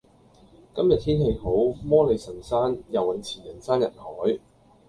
[0.73, 1.49] 今日天氣好，
[1.83, 4.39] 摩理臣山游泳池人山人海。